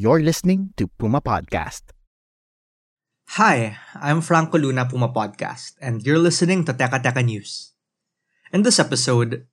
[0.00, 1.92] You're listening to Puma Podcast.
[3.36, 7.76] Hi, I'm Franco Luna Puma Podcast, and you're listening to Teka Teka News.
[8.48, 9.44] In this episode,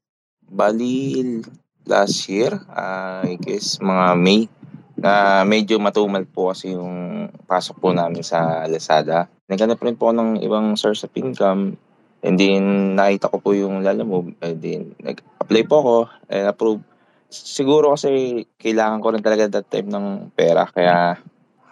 [0.47, 1.43] Bali,
[1.83, 4.47] last year, ah, I guess mga May,
[4.95, 9.27] na medyo matumal po kasi yung pasok po namin sa Lazada.
[9.51, 11.75] Naghanap rin po ng ibang source of income
[12.23, 15.95] and then nakita ko po yung Lalamove and then nag-apply po ako
[16.31, 16.79] and approve.
[17.27, 21.19] Siguro kasi kailangan ko rin talaga that time ng pera kaya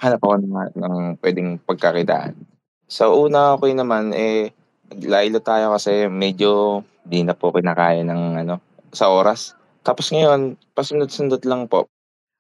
[0.04, 2.36] hanap ako ng, ng pwedeng pagkakitaan.
[2.85, 4.52] Sa una ko naman eh
[4.91, 9.55] naglaylo tayo kasi medyo di na po kinakaya ng ano sa oras.
[9.85, 11.90] Tapos ngayon, pasundot-sundot lang po.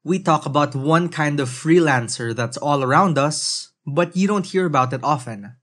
[0.05, 4.69] we talk about one kind of freelancer that's all around us, but you don't hear
[4.69, 5.57] about it often.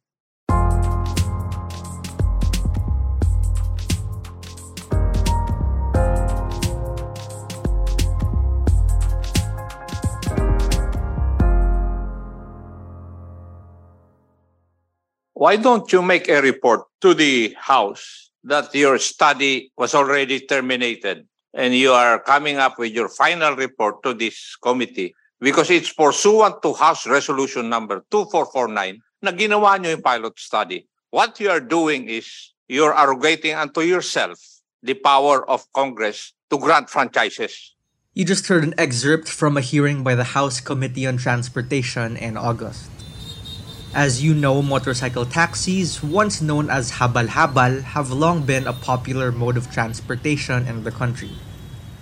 [15.42, 21.26] Why don't you make a report to the House that your study was already terminated
[21.52, 26.62] and you are coming up with your final report to this committee because it's pursuant
[26.62, 30.86] to House Resolution number 2449 na ginawa nyo yung pilot study.
[31.10, 34.38] What you are doing is you're arrogating unto yourself
[34.78, 37.74] the power of Congress to grant franchises.
[38.14, 42.38] You just heard an excerpt from a hearing by the House Committee on Transportation in
[42.38, 43.01] August.
[43.92, 49.60] As you know, motorcycle taxis, once known as habal-habal, have long been a popular mode
[49.60, 51.28] of transportation in the country.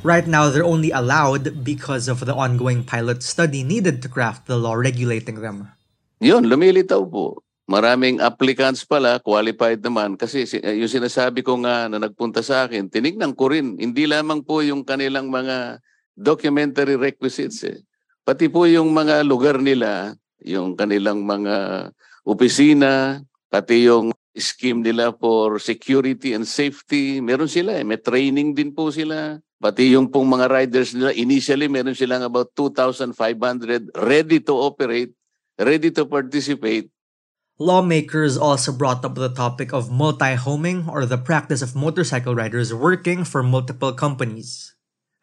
[0.06, 4.54] Right now, they're only allowed because of the ongoing pilot study needed to craft the
[4.54, 5.66] law regulating them.
[6.22, 7.42] Yun, lumilitaw po.
[7.66, 10.14] Maraming applicants pala, qualified naman.
[10.14, 14.06] Kasi si- eh, yung sinasabi ko nga na nagpunta sa akin, tinignan ko rin, hindi
[14.06, 15.82] lamang po yung kanilang mga
[16.14, 17.66] documentary requisites.
[17.66, 17.82] Eh.
[18.22, 20.14] Pati po yung mga lugar nila,
[20.44, 21.90] yung kanilang mga
[22.24, 23.20] opisina,
[23.50, 27.84] pati yung scheme nila for security and safety, meron sila eh.
[27.84, 29.38] May training din po sila.
[29.60, 35.12] Pati yung pong mga riders nila, initially meron silang about 2,500 ready to operate,
[35.60, 36.88] ready to participate.
[37.60, 43.20] Lawmakers also brought up the topic of multi-homing or the practice of motorcycle riders working
[43.20, 44.72] for multiple companies.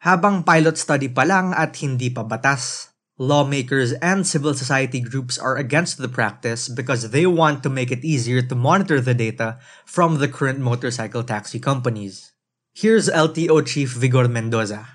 [0.06, 5.56] Habang pilot study pa lang at hindi pa batas, lawmakers and civil society groups are
[5.56, 10.18] against the practice because they want to make it easier to monitor the data from
[10.18, 12.32] the current motorcycle taxi companies.
[12.72, 14.86] Here's LTO Chief Vigor Mendoza.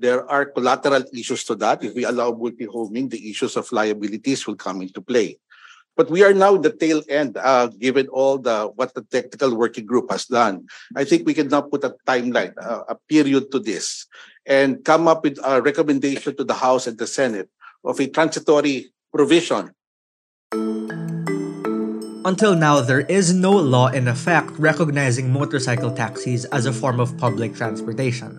[0.00, 1.84] there are collateral issues to that.
[1.84, 5.36] If we allow multi-homing, the issues of liabilities will come into play.
[5.94, 9.84] But we are now the tail end, uh, given all the what the technical working
[9.84, 10.64] group has done.
[10.96, 14.08] I think we can now put a timeline, uh, a period to this,
[14.46, 17.52] and come up with a recommendation to the House and the Senate
[17.84, 19.72] of a transitory provision
[22.22, 27.16] Until now, there is no law in effect recognizing motorcycle taxis as a form of
[27.16, 28.38] public transportation.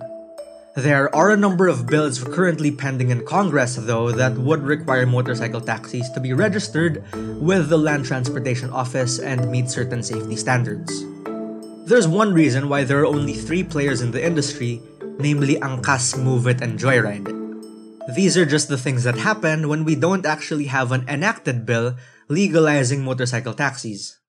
[0.76, 5.60] There are a number of bills currently pending in Congress, though, that would require motorcycle
[5.60, 7.04] taxis to be registered
[7.42, 11.04] with the Land Transportation Office and meet certain safety standards.
[11.90, 14.80] There's one reason why there are only three players in the industry,
[15.18, 17.41] namely Angkas, Move It, and Joyride.
[18.10, 21.96] These are just the things that happen when we don't actually have an enacted bill
[22.28, 24.20] legalizing motorcycle taxis.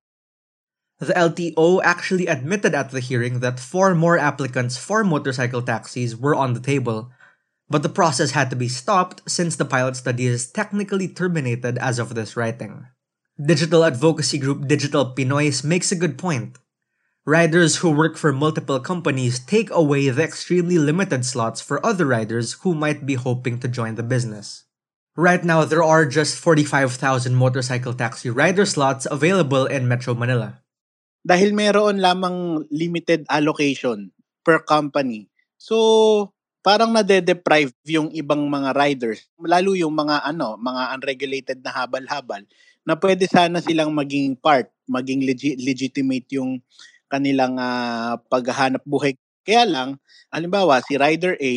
[0.98, 6.34] The LTO actually admitted at the hearing that four more applicants for motorcycle taxis were
[6.34, 7.10] on the table,
[7.68, 11.98] but the process had to be stopped since the pilot study is technically terminated as
[11.98, 12.86] of this writing.
[13.40, 16.58] Digital advocacy group Digital Pinoys makes a good point.
[17.26, 22.58] Riders who work for multiple companies take away the extremely limited slots for other riders
[22.66, 24.64] who might be hoping to join the business.
[25.14, 30.62] Right now, there are just 45,000 motorcycle taxi rider slots available in Metro Manila.
[31.22, 34.10] dahil meron lamang limited allocation
[34.42, 35.30] per company.
[35.54, 36.34] So,
[36.66, 42.42] parang nade-deprive yung ibang mga riders, lalo yung mga ano, mga unregulated na habal-habal
[42.82, 46.58] na pwede sana silang maging part, maging legi- legitimate yung
[47.12, 49.12] kanilang ah, paghahanap buhay.
[49.44, 50.00] Kaya lang,
[50.32, 51.52] halimbawa si Rider A,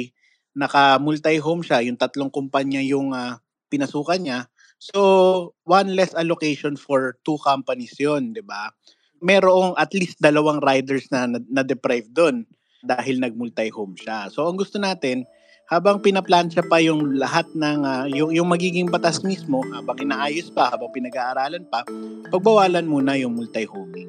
[0.52, 3.40] naka multi-home siya, yung tatlong kumpanya yung ah,
[3.72, 4.40] pinasukan niya.
[4.76, 8.76] So, one less allocation for two companies yon di ba?
[9.24, 12.44] Merong at least dalawang riders na na-deprive doon
[12.84, 14.28] dahil nag-multi-home siya.
[14.28, 15.24] So, ang gusto natin,
[15.66, 20.70] habang pinaplansya pa yung lahat ng uh, yung yung magiging batas mismo habang inaayos pa
[20.70, 21.82] habang pinag-aaralan pa
[22.30, 24.06] pagbawalan muna yung multi-homing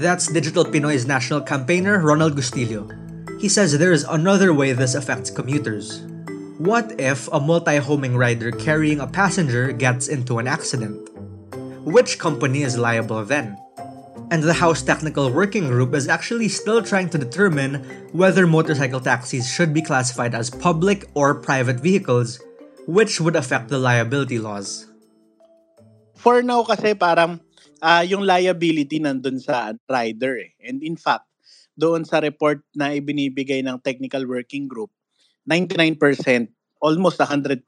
[0.00, 2.88] That's Digital Pinoy's national campaigner Ronald Gustillo.
[3.36, 6.00] He says there is another way this affects commuters.
[6.56, 11.04] What if a multi-homing rider carrying a passenger gets into an accident?
[11.84, 13.60] Which company is liable then?
[14.32, 17.84] And the House Technical Working Group is actually still trying to determine
[18.16, 22.40] whether motorcycle taxis should be classified as public or private vehicles,
[22.88, 24.88] which would affect the liability laws.
[26.16, 27.44] For now kasi parang
[27.82, 30.52] uh, yung liability nandun sa rider eh.
[30.64, 31.26] And in fact,
[31.74, 34.92] doon sa report na ibinibigay ng Technical Working Group,
[35.48, 35.96] 99%,
[36.80, 37.64] almost 100%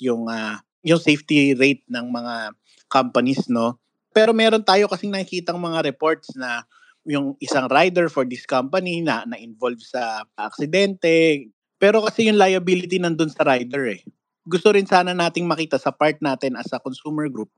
[0.00, 2.56] yung uh, yung safety rate ng mga
[2.88, 3.76] companies no
[4.10, 6.66] pero meron tayo kasing nakikitang mga reports na
[7.06, 11.48] yung isang rider for this company na na-involved sa aksidente.
[11.80, 14.02] Pero kasi yung liability nandun sa rider eh.
[14.44, 17.48] Gusto rin sana nating makita sa part natin as a consumer group,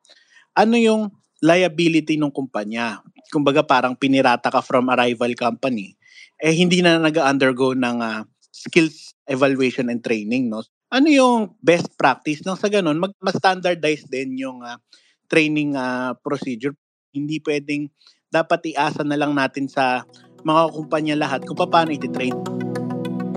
[0.52, 1.08] ano yung
[1.42, 3.02] liability ng kumpanya.
[3.28, 5.98] Kumbaga parang pinirata ka from a rival company.
[6.38, 8.22] Eh hindi na nag-undergo ng uh,
[8.54, 10.46] skills evaluation and training.
[10.46, 10.62] No?
[10.92, 14.78] Ano yung best practice nang sa ganun, mag- standardize din yung uh,
[15.26, 16.72] training uh, procedure.
[17.10, 17.90] Hindi pwedeng
[18.32, 20.06] dapat iasa na lang natin sa
[20.46, 22.34] mga kumpanya lahat kung paano iti-train.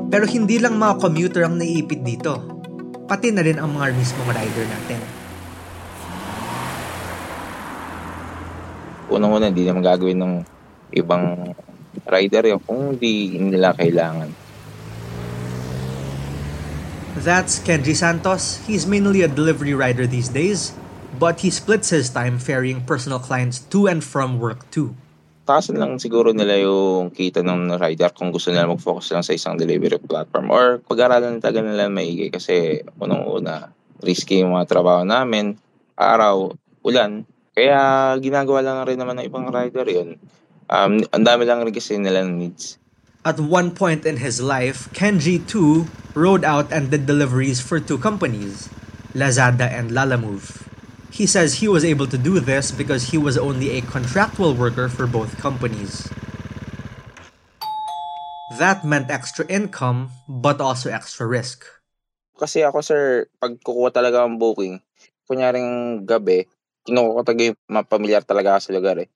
[0.08, 2.40] Pero hindi lang mga commuter ang naiipit dito.
[3.06, 5.25] Pati na rin ang mga mismong rider natin.
[9.10, 10.34] Unang-una, hindi naman gagawin ng
[10.96, 11.54] ibang
[12.06, 14.30] rider yun kung hindi nila kailangan.
[17.22, 18.62] That's Kenji Santos.
[18.68, 20.76] He's mainly a delivery rider these days
[21.16, 24.94] but he splits his time ferrying personal clients to and from work too.
[25.46, 29.56] Taasan lang siguro nila yung kita ng rider kung gusto nila mag-focus lang sa isang
[29.56, 33.70] delivery platform or pag-aralan talaga nila maigi kasi unang-una
[34.02, 35.54] risky yung mga trabaho namin,
[35.94, 36.50] araw,
[36.82, 37.30] ulan.
[37.56, 40.20] Kaya ginagawa lang rin naman ng ibang rider yun.
[40.68, 42.76] Um, ang dami lang rin kasi nila needs.
[43.24, 47.98] At one point in his life, Kenji too rode out and did deliveries for two
[47.98, 48.68] companies,
[49.16, 50.68] Lazada and Lalamove.
[51.16, 54.92] He says he was able to do this because he was only a contractual worker
[54.92, 56.12] for both companies.
[58.60, 61.64] That meant extra income, but also extra risk.
[62.36, 64.84] Kasi ako sir, pag kukuha talaga ang booking,
[65.24, 66.52] kunyaring gabi,
[66.86, 69.10] kinukuha ko talaga yung mapamilyar talaga sa lugar eh.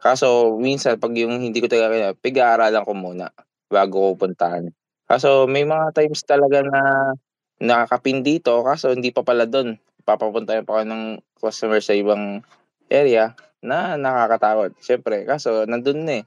[0.00, 3.28] Kaso minsan pag yung hindi ko talaga kaya, pig-aaralan ko muna
[3.68, 4.72] bago ko puntahan.
[5.04, 7.12] Kaso may mga times talaga na
[7.60, 9.76] nakakapin dito kaso hindi pa pala doon
[10.08, 12.40] papapuntahin pa ka ng customer sa ibang
[12.88, 14.72] area na nakakatakot.
[14.80, 16.24] Siyempre, kaso nandun na eh.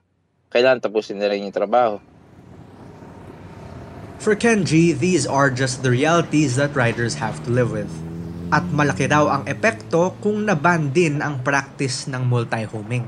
[0.54, 1.98] Kailangan tapusin na rin yung trabaho.
[4.22, 7.90] For Kenji, these are just the realities that riders have to live with.
[8.54, 13.02] At malaki daw ang epekto kung naban din ang practice ng multi-homing.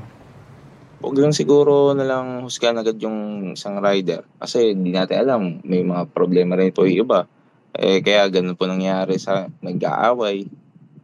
[0.98, 4.26] Huwag lang siguro na lang husgan agad yung isang rider.
[4.42, 7.30] Kasi hindi natin alam, may mga problema rin po yung iba.
[7.78, 10.50] Eh, kaya ganun po nangyari sa nag-aaway.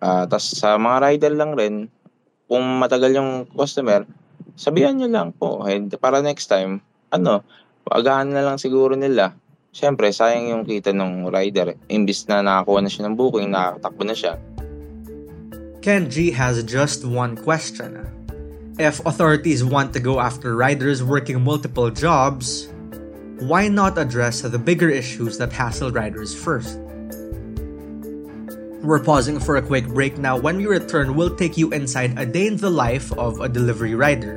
[0.02, 1.86] Uh, ah, Tapos sa mga rider lang rin,
[2.50, 4.02] kung matagal yung customer,
[4.58, 5.62] sabihan nyo lang po.
[5.70, 6.82] And para next time,
[7.14, 7.46] ano,
[7.86, 9.38] agahan na lang siguro nila.
[9.72, 11.72] Siyempre, sayang yung kita ng rider.
[11.88, 14.36] Imbis na nakakuha na siya ng booking, nakakatakbo na siya.
[15.81, 18.05] Kenji has just one question.
[18.76, 22.69] If authorities want to go after riders working multiple jobs,
[23.41, 26.76] why not address the bigger issues that hassle riders first?
[28.84, 30.36] We're pausing for a quick break now.
[30.36, 33.96] When we return, we'll take you inside a day in the life of a delivery
[33.96, 34.36] rider.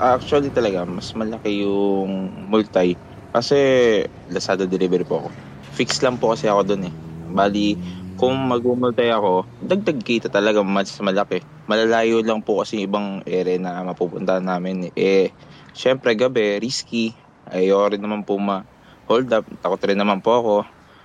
[0.00, 2.96] Actually talaga, mas malaki yung multi.
[3.28, 3.58] Kasi
[4.32, 5.30] Lazada delivery po ako.
[5.76, 6.94] Fix lang po kasi ako dun eh.
[7.28, 7.76] Bali,
[8.16, 11.44] kung mag-multi ako, dagdag kita talaga mas malaki.
[11.68, 14.88] Malalayo lang po kasi ibang area na mapupunta namin.
[14.96, 15.36] Eh,
[15.76, 17.12] syempre gabi, risky.
[17.52, 19.44] Ayaw rin naman po ma-hold up.
[19.60, 20.54] Takot rin naman po ako.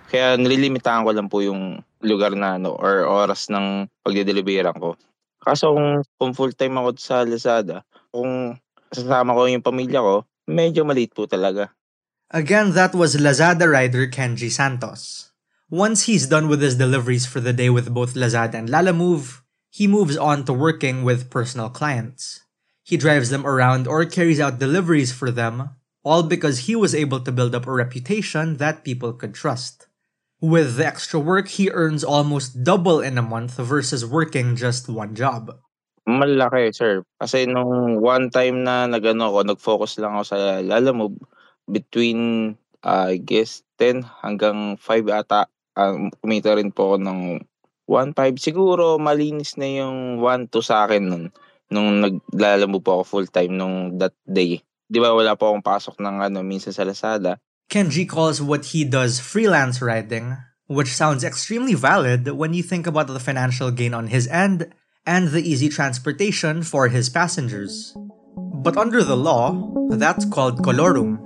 [0.07, 4.95] Kaya nililimitahan ko lang po yung lugar na ano, or oras ng pagdedeliveran ko.
[5.43, 8.55] Kaso kung, kung full time ako sa Lazada, kung
[9.03, 10.15] kasama ko yung pamilya ko,
[10.47, 11.75] medyo maliit po talaga.
[12.31, 15.31] Again, that was Lazada rider Kenji Santos.
[15.69, 19.87] Once he's done with his deliveries for the day with both Lazada and Lalamove, he
[19.87, 22.41] moves on to working with personal clients.
[22.83, 27.19] He drives them around or carries out deliveries for them, all because he was able
[27.19, 29.87] to build up a reputation that people could trust.
[30.39, 35.15] With the extra work, he earns almost double in a month versus working just one
[35.15, 35.57] job.
[36.05, 37.01] Malaki, sir.
[37.17, 41.17] Kasi nung one time na nagano ako, nag-focus lang ako sa Lalamove,
[41.65, 42.53] between,
[42.85, 47.19] uh, I guess, 10 hanggang 5 ata, um, kumita rin po ako ng
[47.89, 48.37] 1.5.
[48.37, 51.25] Siguro malinis na yung 1.2 sa akin nun,
[51.73, 54.61] nung naglalamove po ako full time nung that day.
[54.85, 57.41] Di ba wala po akong pasok ng ano, minsan sa Lazada.
[57.65, 60.37] Kenji calls what he does freelance riding,
[60.69, 64.69] which sounds extremely valid when you think about the financial gain on his end
[65.05, 67.93] and the easy transportation for his passengers.
[68.35, 69.53] But under the law,
[69.93, 71.21] that's called colorum.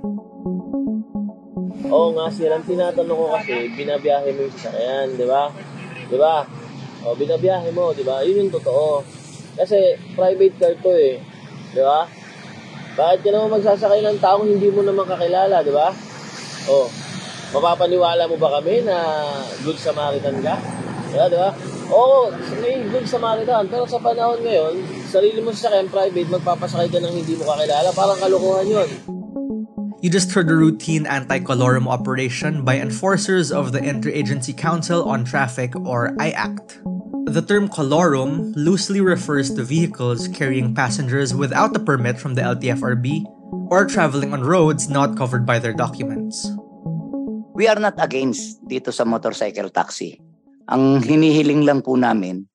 [1.88, 2.52] Oo nga, sir.
[2.52, 5.48] Ang tinatanong ko kasi, binabiyahe mo yung sasakyan, di ba?
[6.06, 6.44] Di ba?
[7.08, 8.20] O, binabiyahe mo, di ba?
[8.20, 9.00] Yun yung totoo.
[9.56, 11.16] Kasi, private car to eh.
[11.72, 12.04] Di ba?
[13.00, 15.88] Bakit ka naman magsasakay ng taong hindi mo naman kakilala, di ba?
[16.68, 16.86] O,
[17.56, 18.96] mapapaniwala mo ba kami na
[19.64, 20.60] good Samaritan ka?
[21.08, 21.50] Di ba, di ba?
[21.90, 22.30] Oo,
[22.62, 23.66] may good Samaritan.
[23.66, 24.74] Pero sa panahon ngayon,
[25.10, 27.90] sarili mo sasakyan private, magpapasakay ka ng hindi mo kakilala.
[27.90, 28.88] Parang kalukuhan yun.
[30.00, 35.76] You just heard a routine anti-colorum operation by enforcers of the Interagency Council on Traffic,
[35.76, 36.80] or IACT.
[37.28, 43.28] The term colorum loosely refers to vehicles carrying passengers without a permit from the LTFRB
[43.68, 46.48] or traveling on roads not covered by their documents.
[47.52, 50.29] We are not against dito sa motorcycle taxi.
[50.70, 52.46] Ang hinihiling lang po namin,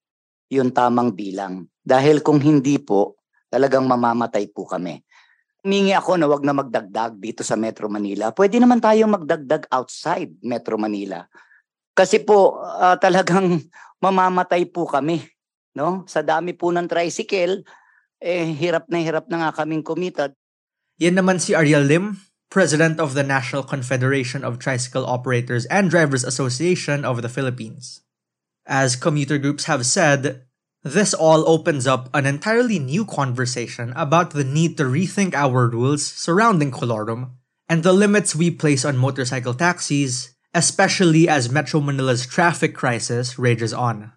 [0.48, 1.68] yung tamang bilang.
[1.84, 3.20] Dahil kung hindi po,
[3.52, 5.04] talagang mamamatay po kami.
[5.66, 8.32] Humingi ako na wag na magdagdag dito sa Metro Manila.
[8.32, 11.28] Pwede naman tayong magdagdag outside Metro Manila.
[11.92, 13.60] Kasi po uh, talagang
[14.06, 15.20] mamamatay po kami,
[15.76, 16.08] no?
[16.08, 17.66] Sa dami po ng tricycle,
[18.22, 20.32] eh hirap na hirap na nga kaming kumita.
[21.02, 22.16] Yan naman si Ariel Lim,
[22.48, 28.05] President of the National Confederation of Tricycle Operators and Drivers Association of the Philippines.
[28.66, 30.46] As commuter groups have said,
[30.86, 36.06] This all opens up an entirely new conversation about the need to rethink our rules
[36.06, 42.78] surrounding colorum and the limits we place on motorcycle taxis, especially as Metro Manila's traffic
[42.78, 44.14] crisis rages on.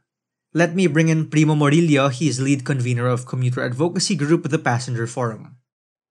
[0.53, 5.09] Let me bring in Primo Morillo, he's lead convener of commuter advocacy group The Passenger
[5.09, 5.57] Forum.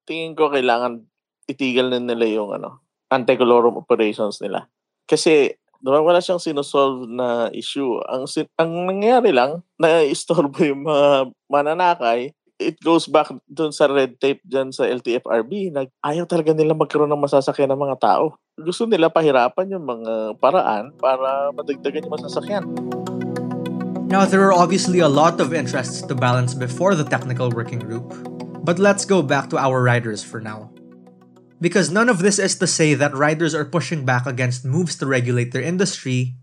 [0.09, 1.05] Tingin ko kailangan
[1.45, 2.81] itigil na nila yung ano,
[3.13, 4.65] anti-colorum operations nila.
[5.05, 7.97] Kasi diba, wala siyang sinosolve na issue.
[8.09, 8.25] Ang,
[8.57, 14.73] ang nangyayari lang, na-istorbo yung mga mananakay, it goes back dun sa red tape dyan
[14.73, 15.69] sa LTFRB.
[15.73, 18.37] Nag, ayaw talaga nila magkaroon ng masasakyan ng mga tao.
[18.57, 22.65] Gusto nila pahirapan yung mga paraan para madagdagan yung masasakyan.
[24.07, 28.15] Now, there are obviously a lot of interests to balance before the technical working group,
[28.63, 30.71] but let's go back to our riders for now.
[31.59, 35.05] Because none of this is to say that riders are pushing back against moves to
[35.05, 36.37] regulate their industry.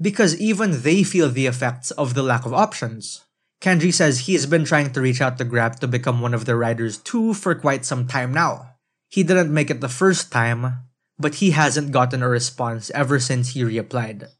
[0.00, 3.26] because even they feel the effects of the lack of options.
[3.60, 6.54] Kenji says he's been trying to reach out to Grab to become one of the
[6.54, 8.78] riders too for quite some time now.
[9.10, 10.86] He didn't make it the first time,
[11.18, 14.30] but he hasn't gotten a response ever since he reapplied.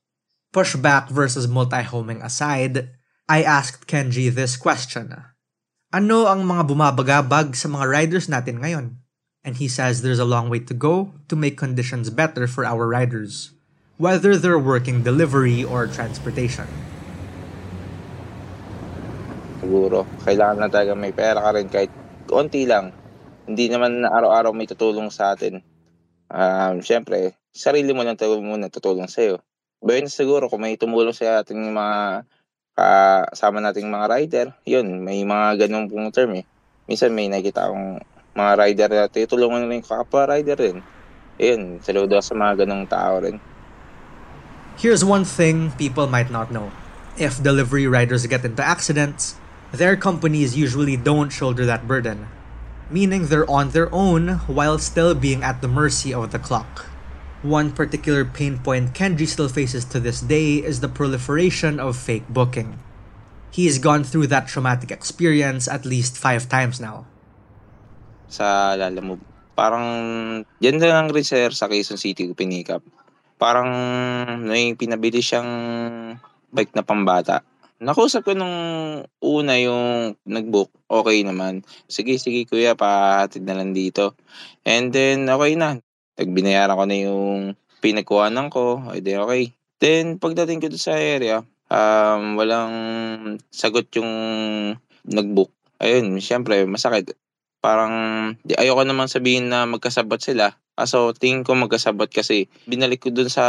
[0.54, 2.94] Pushback versus multi-homing aside,
[3.28, 5.10] I asked Kenji this question.
[5.90, 9.02] Ano ang mga bumabagabag sa mga riders natin ngayon?
[9.48, 12.84] And he says there's a long way to go to make conditions better for our
[12.84, 13.56] riders,
[13.96, 16.68] whether they're working delivery or transportation.
[19.64, 21.88] Siguro, kailangan na talaga may pera ka rin kahit
[22.28, 22.92] konti lang.
[23.48, 25.64] Hindi naman na araw-araw may tutulong sa atin.
[26.28, 29.40] Um, Siyempre, sarili mo lang talaga muna tutulong sa'yo.
[29.80, 32.28] Bayan siguro kung may tumulong sa ating mga
[32.76, 36.44] kasama nating mga rider, yun, may mga ganun pong term eh.
[36.84, 38.04] Minsan may nakita akong
[38.38, 40.78] mga rider na tutulungan na rin kapwa rider rin.
[41.42, 43.42] Ayun, saludo sa mga ganung tao rin.
[44.78, 46.70] Here's one thing people might not know.
[47.18, 49.34] If delivery riders get into accidents,
[49.74, 52.30] their companies usually don't shoulder that burden,
[52.94, 56.86] meaning they're on their own while still being at the mercy of the clock.
[57.42, 62.30] One particular pain point Kenji still faces to this day is the proliferation of fake
[62.30, 62.78] booking.
[63.50, 67.06] He's gone through that traumatic experience at least five times now.
[68.28, 69.24] Sa Lalamove,
[69.56, 69.86] parang
[70.60, 72.84] yan lang rin sir sa Quezon City ko pinikap.
[73.40, 73.70] Parang
[74.44, 75.50] may pinabili siyang
[76.52, 77.42] bike na pambata.
[77.78, 78.58] Nakausap ko nung
[79.22, 81.62] una yung nag-book, okay naman.
[81.86, 84.18] Sige, sige kuya, pahatid na lang dito.
[84.66, 85.78] And then, okay na.
[86.18, 88.82] Nagbinayaran ko na yung pinagkuhanan ko.
[88.82, 89.54] Ay, di okay.
[89.78, 92.74] Then, pagdating ko sa area, um, walang
[93.54, 94.10] sagot yung
[95.06, 95.54] nag-book.
[95.78, 97.14] Ayun, syempre, masakit.
[97.58, 97.94] Parang,
[98.54, 100.54] ayoko naman sabihin na magkasabot sila.
[100.78, 103.42] Kaso, tingin ko magkasabot kasi binalik ko dun sa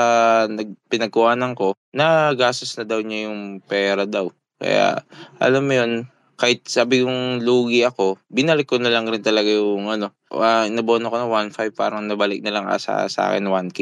[0.49, 4.33] nag, pinagkuhanan ko na gastos na daw niya yung pera daw.
[4.57, 5.05] Kaya,
[5.37, 5.91] alam mo yun,
[6.39, 11.11] kahit sabi kong lugi ako, binalik ko na lang rin talaga yung ano, uh, nabono
[11.11, 13.79] ko na 1.5, parang nabalik na lang sa, sa akin 1K.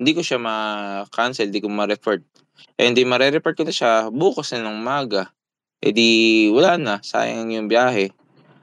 [0.00, 2.24] Hindi ko siya ma-cancel, hindi ko ma-report.
[2.80, 5.30] Eh, hindi ma-report ko na siya, bukas na ng maga.
[5.84, 8.10] Eh di, wala na, sayang yung biyahe.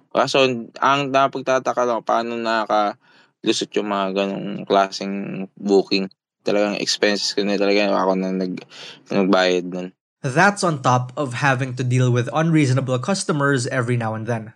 [0.10, 0.42] Kaso,
[0.82, 6.10] ang napagtataka lang, paano nakalusot yung mga ganong klaseng booking.
[6.42, 8.54] Talagang expenses ko na talaga ako na nag,
[9.14, 9.94] nagbayad nun.
[10.20, 14.52] That's on top of having to deal with unreasonable customers every now and then.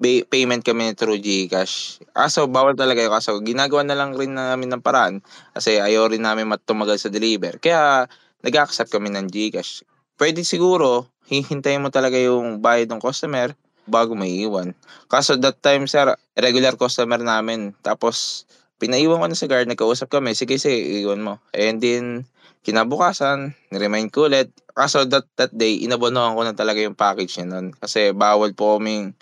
[0.00, 2.00] Pay- payment kami through GCash.
[2.16, 3.12] Kaso bawal talaga yun.
[3.12, 5.20] Kaso ginagawa na lang rin namin ng paraan
[5.52, 7.60] kasi ayaw rin namin matumagal sa deliver.
[7.60, 8.08] Kaya
[8.40, 9.84] nag-accept kami ng GCash.
[10.16, 13.52] Pwede siguro, hihintayin mo talaga yung bayad ng customer
[13.86, 14.74] bago may iwan.
[15.10, 17.74] Kaso that time, sir, regular customer namin.
[17.82, 18.46] Tapos,
[18.82, 21.34] pinaiwan ko na sa guard, nagkausap kami, sige, sige, iwan mo.
[21.54, 22.26] And then,
[22.62, 24.50] kinabukasan, niremind ko ulit.
[24.72, 27.66] Kaso that, that day, inabonohan ko na talaga yung package niya nun.
[27.74, 29.14] Kasi bawal po kaming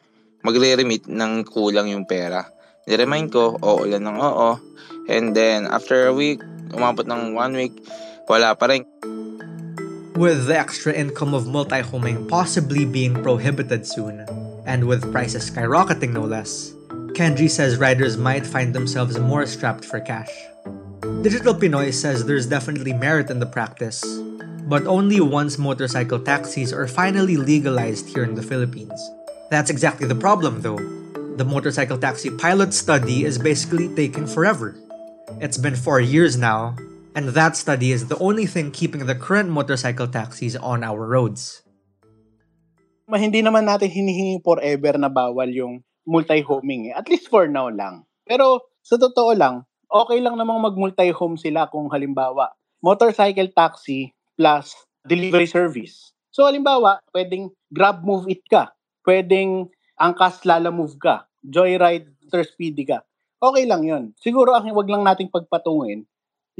[0.45, 2.49] magre-remit ng kulang yung pera.
[2.89, 4.57] Niremind ko, oo lang ng oo.
[5.09, 6.41] And then, after a week,
[6.73, 7.75] umabot ng one week,
[8.31, 8.87] wala pa rin.
[10.17, 14.21] With the extra income of multi-homing possibly being prohibited soon,
[14.67, 16.73] and with prices skyrocketing no less,
[17.15, 20.31] Kenji says riders might find themselves more strapped for cash.
[21.23, 24.05] Digital Pinoy says there's definitely merit in the practice,
[24.69, 28.97] but only once motorcycle taxis are finally legalized here in the Philippines.
[29.51, 30.79] That's exactly the problem, though.
[31.37, 34.77] The motorcycle taxi pilot study is basically taking forever.
[35.41, 36.77] It's been four years now,
[37.15, 41.63] and that study is the only thing keeping the current motorcycle taxis on our roads.
[43.11, 46.95] Ma, hindi naman natin hinihingi forever na bawal yung multi-homing eh.
[46.95, 48.07] At least for now lang.
[48.23, 54.73] Pero sa totoo lang, okay lang namang mag-multi-home sila kung halimbawa motorcycle taxi plus
[55.05, 56.17] delivery service.
[56.33, 58.73] So halimbawa, pwedeng grab move it ka.
[59.05, 59.69] Pwedeng
[60.01, 61.29] angkas lala move ka.
[61.45, 63.03] Joyride, Speedy ka.
[63.41, 64.15] Okay lang yon.
[64.21, 66.07] Siguro ang wag lang nating pagpatungin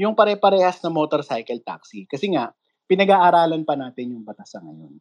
[0.01, 2.09] yung pare-parehas na motorcycle taxi.
[2.09, 2.51] Kasi nga,
[2.89, 4.97] pinag-aaralan pa natin yung batas ngayon.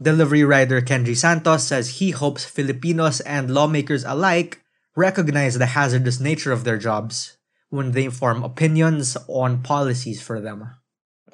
[0.00, 4.64] Delivery rider Kenji Santos says he hopes Filipinos and lawmakers alike
[4.96, 7.36] recognize the hazardous nature of their jobs
[7.68, 10.64] when they form opinions on policies for them.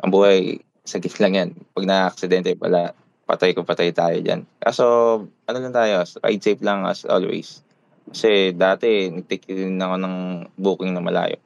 [0.02, 1.50] Ang buhay, sagit lang yan.
[1.78, 2.90] Pag na-aksidente pala,
[3.30, 4.42] patay ko patay tayo dyan.
[4.58, 4.84] Kaso,
[5.46, 7.62] ano lang tayo, ride safe lang as always.
[8.10, 10.16] Kasi dati, nag-take din ako ng
[10.58, 11.38] booking na malayo.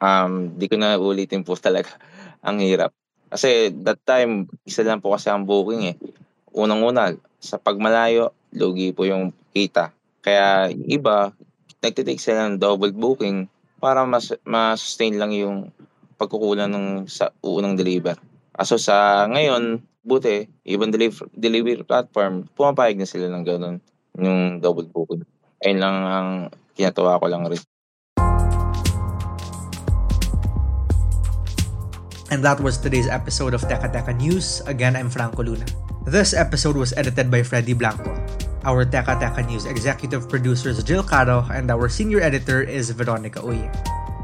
[0.00, 1.92] Um, di ko na ulitin po talaga.
[2.40, 2.96] ang hirap.
[3.28, 5.96] Kasi that time, isa lang po kasi ang booking eh.
[6.54, 7.10] Unang-una,
[7.42, 9.90] sa pagmalayo, lugi po yung kita.
[10.22, 11.34] Kaya yung iba,
[11.82, 13.50] nagtitake sila ng double booking
[13.82, 15.74] para mas, ma-sustain lang yung
[16.14, 18.14] pagkukulang ng sa unang deliver.
[18.54, 23.82] Kaso sa ngayon, buti, ibang deliver, delivery platform, pumapayag na sila ng ganun,
[24.14, 25.26] yung double booking.
[25.66, 26.28] Ayun lang ang
[26.78, 27.58] kinatawa ko lang rin.
[32.30, 34.62] And that was today's episode of Teka Teka News.
[34.70, 35.83] Again, I'm Franco Luna.
[36.04, 38.12] This episode was edited by Freddy Blanco.
[38.68, 43.40] Our Teka Teka News executive producer is Jill Caro, and our senior editor is Veronica
[43.40, 43.64] Uy.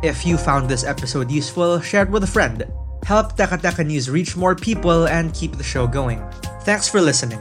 [0.05, 2.69] If you found this episode useful, share it with a friend.
[3.09, 6.21] Help Teka Teka News reach more people and keep the show going.
[6.69, 7.40] Thanks for listening.